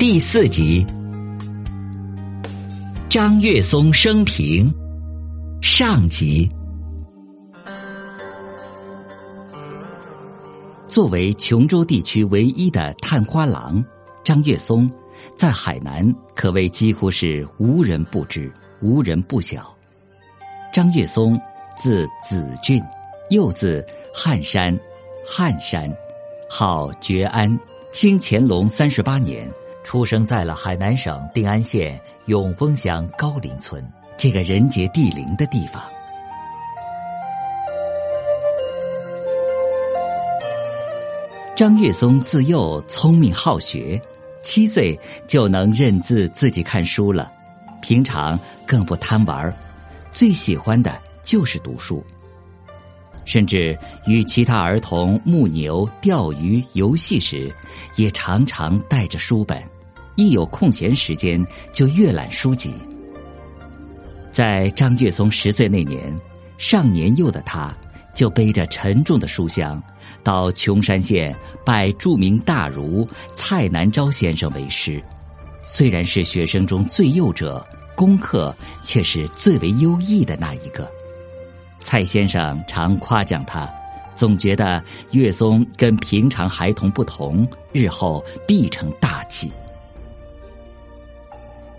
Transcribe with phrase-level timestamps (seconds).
[0.00, 0.82] 第四集，
[3.10, 4.72] 张岳松生平
[5.60, 6.50] 上集。
[10.88, 13.84] 作为琼州地区唯一的探花郎，
[14.24, 14.90] 张岳松
[15.36, 19.70] 在海南可谓几乎是无人不知、无人不晓。
[20.72, 21.38] 张岳松
[21.76, 22.82] 字子俊，
[23.28, 24.74] 又字汉山，
[25.26, 25.94] 汉山，
[26.48, 27.60] 号觉安，
[27.92, 29.46] 清乾隆三十八年。
[29.82, 33.84] 出生在了海南省定安县永丰乡高岭村
[34.16, 35.82] 这个人杰地灵的地方。
[41.56, 44.00] 张岳松自幼聪明好学，
[44.42, 47.30] 七岁就能认字自己看书了，
[47.82, 49.54] 平常更不贪玩
[50.12, 52.02] 最喜欢的就是读书，
[53.30, 57.48] 甚至与其他儿童牧牛、钓鱼、游戏时，
[57.94, 59.62] 也常常带着书本。
[60.16, 62.74] 一有空闲时间，就阅览书籍。
[64.32, 66.12] 在张岳松十岁那年，
[66.58, 67.72] 尚年幼的他，
[68.16, 69.80] 就背着沉重的书箱，
[70.24, 71.32] 到琼山县
[71.64, 75.00] 拜著名大儒蔡南昭先生为师。
[75.62, 80.90] 虽然是学生中最幼者，功课却是最为优异的那一个。
[81.80, 83.68] 蔡先生常夸奖他，
[84.14, 89.50] 总觉得岳松跟平常孩童不同，日后必成大器。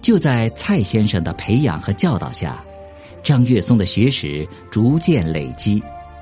[0.00, 2.64] 就在蔡先生的培养和教导下，
[3.22, 5.80] 张岳松的学识逐渐累积。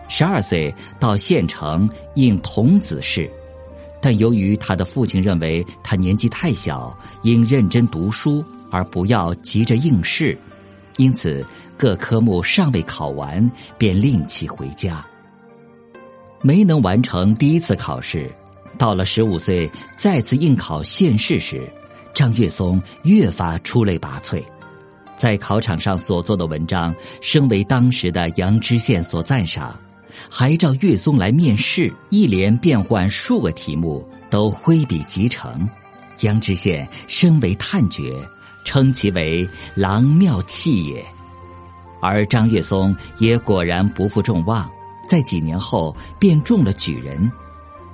[0.08, 3.30] 十二岁到县城应童子试，
[4.02, 10.36] 但由于他的父亲认为他年纪太小，应认真读书，而不要急着应试，
[10.96, 11.46] 因此
[11.81, 15.03] 各科目尚未考完，便令其回家。
[16.42, 18.31] 没能完成第一次考试，
[18.77, 21.67] 到了十五岁再次应考县试时。
[22.12, 24.45] 张岳松越发出类拔萃，
[25.17, 29.75] 在考场上所做的文章，深为当时的杨知县所赞赏，
[30.28, 35.66] 还照岳松来面试，一连变换数个题目，都挥笔即成。
[36.21, 38.15] 杨知县深为叹绝，
[38.66, 41.03] 称其为“郎妙气也”。
[42.00, 44.71] 而张岳松也果然不负众望，
[45.09, 47.31] 在几年后便中了举人，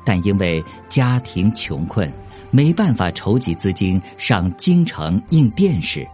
[0.04, 2.12] 但因为家庭穷困。
[2.52, 6.06] 没办法筹集资金上京城应殿试，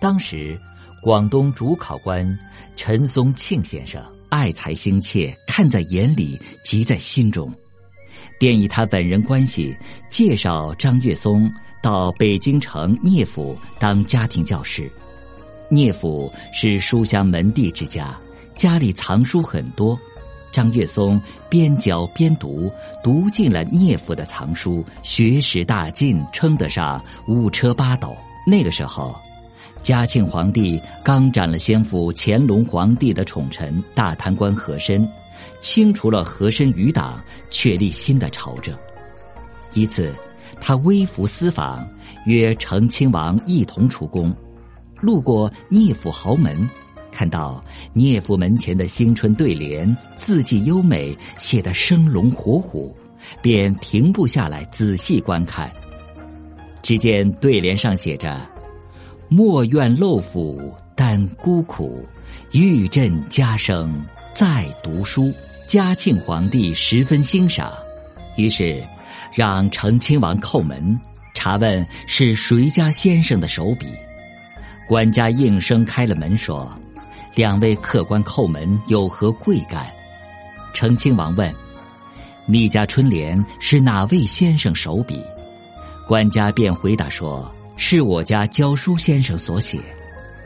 [0.00, 0.60] 当时
[1.00, 2.38] 广东主考官
[2.76, 7.50] 陈松庆先生爱才心切，看在眼里，急在心中，
[8.40, 9.74] 便以他本人关系
[10.10, 11.50] 介绍张岳松
[11.80, 14.90] 到北京城聂府当家庭教师。
[15.72, 18.14] 聂府是书香门第之家，
[18.54, 19.98] 家里藏书很多。
[20.52, 21.18] 张岳松
[21.48, 22.70] 边教边读，
[23.02, 28.14] 读尽了聂府的藏书，学识大进，称得上五车八斗。
[28.46, 29.16] 那个时候，
[29.82, 35.08] 嘉庆皇帝刚斩了先父乾隆皇帝的宠臣大贪官和珅，
[35.62, 37.18] 清除了和珅余党，
[37.48, 38.76] 确立新的朝政。
[39.72, 40.12] 一次，
[40.60, 41.88] 他微服私访，
[42.26, 44.36] 约成亲王一同出宫，
[45.02, 46.66] 路过聂府豪门。
[47.10, 52.96] 看到聂府门前的新春对联，字迹优美，写得生龙活虎，
[53.42, 55.70] 便停步下来仔细观看。
[56.80, 58.40] 只见对联上写着
[59.28, 62.02] ：“莫怨漏府单孤苦，
[62.52, 64.02] 欲振家声
[64.32, 65.30] 在读书。”
[65.68, 67.72] 嘉庆皇帝十分欣赏，
[68.36, 68.82] 于是
[69.34, 70.98] 让成亲王叩门，
[71.34, 73.86] 查问是谁家先生的手笔。
[74.92, 76.70] 管家应声开了门，说。
[77.34, 79.90] 两位客官叩门，有何贵干？
[80.74, 81.50] 成亲王问
[82.44, 85.18] ：“你家春联是哪位先生手笔？”
[86.06, 89.80] 管家便回答说：“是我家教书先生所写。”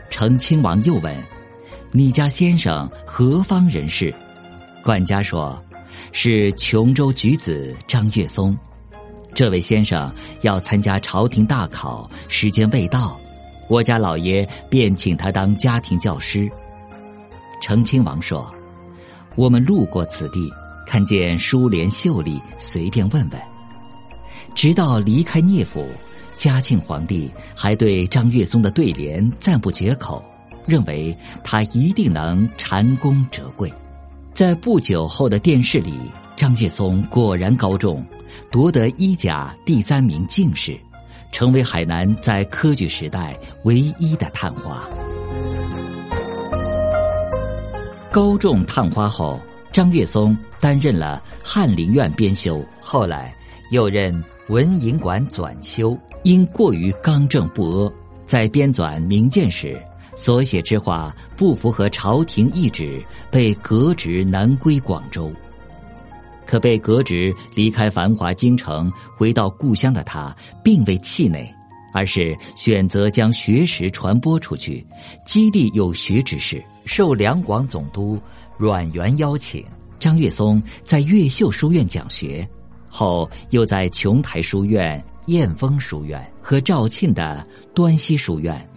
[0.09, 1.13] 成亲王又问
[1.91, 4.15] ：“你家先生何方人士？”
[4.81, 5.61] 管家说
[6.13, 8.57] ：“是琼州举子张岳松。
[9.33, 10.09] 这位先生
[10.39, 13.19] 要参加朝廷大考，时间未到，
[13.67, 16.49] 我家老爷便请他当家庭教师。”
[17.61, 18.53] 成亲王说
[19.35, 20.49] ：“我们路过此地，
[20.85, 23.41] 看见书联秀丽，随便问问。”
[24.53, 25.87] 直到离开聂府，
[26.35, 30.23] 嘉庆皇帝还对张岳松的对联赞不绝口，
[30.65, 33.71] 认为他一定能蟾宫折桂。
[34.33, 35.99] 在不久后的殿试里，
[36.35, 38.05] 张岳松果然高中，
[38.51, 40.79] 夺得一甲第三名进士，
[41.31, 44.87] 成为海南在科举时代唯一的探花。
[48.11, 49.39] 高中探花后，
[49.71, 53.35] 张岳松担任了翰林院编修，后来
[53.71, 57.93] 又任文营馆纂修，因过于刚正不阿，
[58.25, 59.79] 在编纂明鉴时
[60.15, 65.31] 所写之话不符合朝廷意旨，被革职南归广州。
[66.47, 71.53] 可被革职离开繁华京城，回到故乡的他，并未气馁，
[71.93, 74.83] 而是选择将学识传播出去，
[75.25, 76.63] 激励有学之士。
[76.85, 78.17] 受两广总督
[78.57, 79.61] 阮元邀请，
[79.99, 82.47] 张岳松在越秀书院讲学。
[82.89, 87.45] 后又在琼台书院、燕峰书院和肇庆的
[87.75, 88.67] 端溪书院，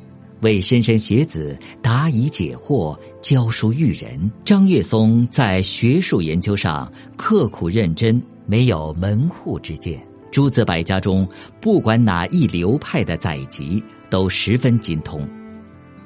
[0.41, 4.31] 为莘莘学子答疑解惑、教书育人。
[4.45, 10.01] 张岳松在学术研究上刻苦认真，没有门户之见。
[10.31, 11.29] 诸子百家中，
[11.61, 15.21] 不管哪一流派的宰籍，都十分精通；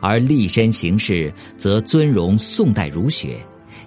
[0.00, 3.38] 而立身行事，则尊荣宋代儒学，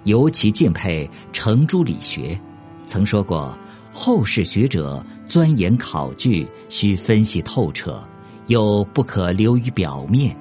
[0.04, 2.40] 尤其敬佩程朱理学。
[2.86, 3.58] 曾说过。
[3.90, 8.00] 后世学者钻研考据，需分析透彻，
[8.48, 10.36] 又不可流于表面。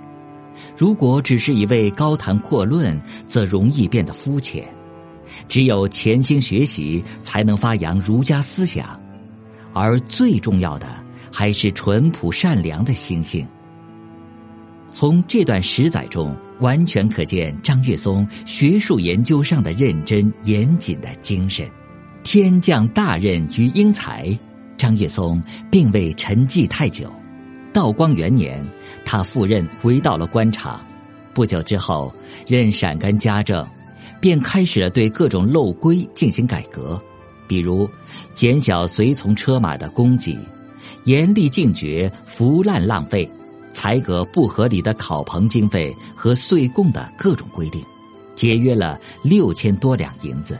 [0.76, 4.64] 如果只是一味高谈阔论，则容易变得肤浅。
[5.48, 8.98] 只有潜心学习，才能发扬儒家思想。
[9.72, 10.88] 而最重要的，
[11.30, 13.46] 还是淳朴善良的心性。
[14.90, 21.68] 从这段史载中，完全可见张岳松学术研究上的认真严谨的精神。
[22.22, 24.36] 天降大任于英才，
[24.78, 27.12] 张岳松并未沉寂太久。
[27.76, 28.66] 道光元年，
[29.04, 30.80] 他赴任回到了官场。
[31.34, 32.10] 不久之后，
[32.46, 33.68] 任陕甘家政，
[34.18, 36.98] 便开始了对各种漏规进行改革，
[37.46, 37.86] 比如
[38.34, 40.38] 减小随从车马的供给，
[41.04, 43.28] 严厉禁绝腐烂浪费，
[43.74, 47.84] 裁革不合理的考棚经费和岁贡的各种规定，
[48.34, 50.58] 节约了六千多两银子。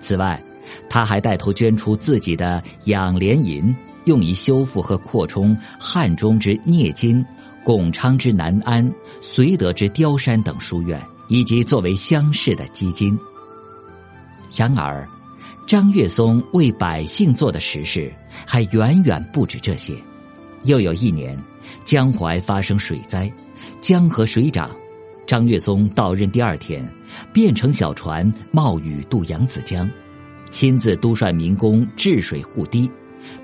[0.00, 0.42] 此外，
[0.88, 3.72] 他还带头捐出自己的养廉银，
[4.04, 7.24] 用以修复和扩充汉中之聂金、
[7.64, 8.90] 巩昌之南安、
[9.22, 13.18] 绥德之雕山等书院，以及作为乡试的基金。
[14.56, 15.06] 然而，
[15.66, 18.12] 张岳松为百姓做的实事
[18.46, 19.94] 还远远不止这些。
[20.64, 21.38] 又有一年，
[21.84, 23.30] 江淮发生水灾，
[23.80, 24.70] 江河水涨，
[25.26, 26.86] 张岳松到任第二天，
[27.32, 29.88] 便乘小船冒雨渡扬子江。
[30.50, 32.90] 亲自督率民工治水护堤，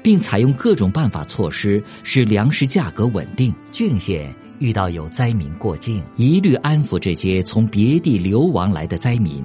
[0.02, 3.54] 并采用各种办法措施，使粮食价格稳定。
[3.70, 9.44] 郡县遇到有灾民过境，一律安抚这些从别地流亡来的灾民，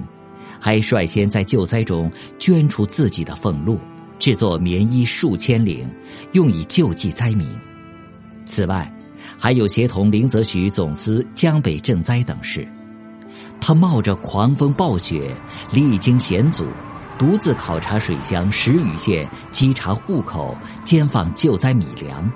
[0.60, 3.78] 还率先在救灾中捐出自己的俸禄，
[4.18, 5.88] 制作棉衣数千领，
[6.32, 7.46] 用以救济灾民。
[8.46, 8.92] 此外，
[9.38, 12.66] 还有协同林则徐总司江北赈灾等事。
[13.60, 15.32] 他冒着狂风暴雪，
[15.72, 16.66] 历经险阻。
[17.18, 22.30] 独自考察水乡十余县，稽查户口，兼放救灾米粮，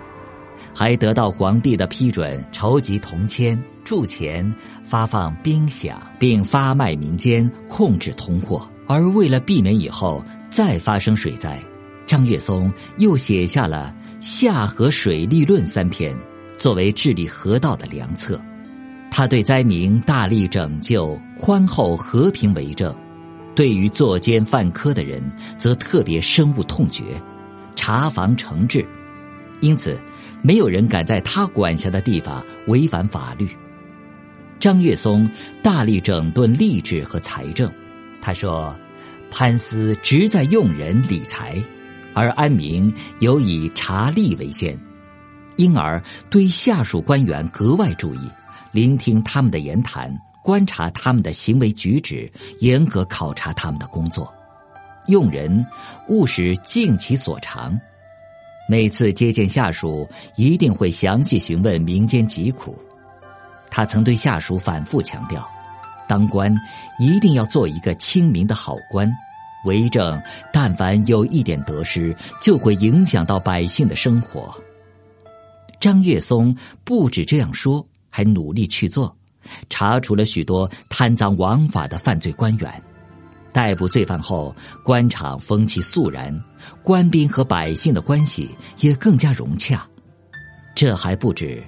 [0.74, 8.68] 还得到皇帝的批准，筹集铜钱铸钱，发放兵饷，并发卖民间，控制通货。
[8.86, 11.60] 而为了避免以后再发生水灾，
[12.06, 13.92] 张岳松又写下了
[14.24, 16.16] 《下河水利论》三篇，
[16.56, 18.40] 作为治理河道的良策。
[19.10, 22.94] 他对灾民大力拯救，宽厚和平为政。
[23.56, 25.20] 对于作奸犯科的人，
[25.58, 27.02] 则特别深恶痛绝，
[27.74, 28.84] 查防惩治，
[29.60, 29.98] 因此
[30.42, 33.48] 没有人敢在他管辖的地方违反法律。
[34.60, 35.28] 张岳松
[35.62, 37.72] 大力整顿吏治和财政，
[38.20, 38.76] 他说
[39.32, 41.58] ：“潘司直在用人理财，
[42.12, 44.78] 而安民有以查吏为先，
[45.56, 48.20] 因而对下属官员格外注意，
[48.70, 50.14] 聆听他们的言谈。”
[50.46, 54.32] 观察他们的行为举止，严格考察他们的工作，
[55.08, 55.66] 用人
[56.08, 57.76] 务使尽其所长。
[58.68, 62.78] 每次接见下属，一定会详细询问民间疾苦。
[63.68, 65.44] 他曾对下属反复强调：
[66.06, 66.54] 当官
[67.00, 69.10] 一定要做一个亲民的好官，
[69.64, 70.22] 为政
[70.52, 74.56] 但凡有一点得失，就会影响到百姓的生活。
[75.80, 79.16] 张岳松不止这样说，还努力去做。
[79.68, 82.82] 查处了许多贪赃枉法的犯罪官员，
[83.52, 86.38] 逮捕罪犯后，官场风气肃然，
[86.82, 89.86] 官兵和百姓的关系也更加融洽。
[90.74, 91.64] 这还不止，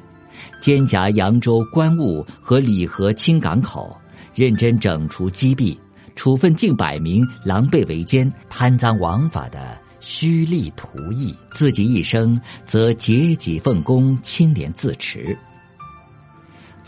[0.60, 3.98] 监辖扬州官务和礼和清港口，
[4.34, 5.78] 认真整除积弊，
[6.14, 11.34] 处分近百名狼狈为奸、贪赃枉法的虚吏图役。
[11.50, 15.36] 自己一生则节己奉公，清廉自持。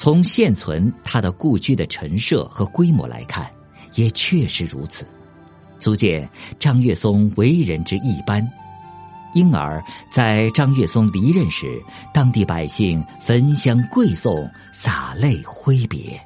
[0.02, 3.46] 从现存他的故居的陈设和规模来看，
[3.96, 5.04] 也确实如此，
[5.78, 6.26] 足见
[6.58, 8.42] 张岳松为人之一般。
[9.34, 11.78] 因而，在张岳松离任时，
[12.14, 16.18] 当地百姓焚香跪送，洒泪挥别。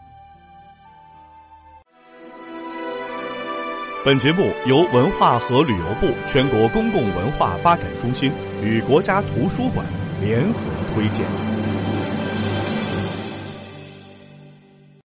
[4.05, 8.31] 本节目由文化和旅游部全国公共文化发展中心
[8.63, 9.85] 与国家图书馆
[10.23, 10.61] 联合
[10.95, 11.64] 推荐。